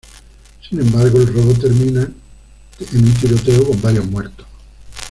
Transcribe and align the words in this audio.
Sin 0.67 0.79
embargo, 0.81 1.19
el 1.19 1.27
robo 1.27 1.53
termina 1.53 2.01
en 2.01 3.05
un 3.05 3.13
tiroteo 3.13 3.67
con 3.67 3.79
varios 3.83 4.07
muertos. 4.07 4.47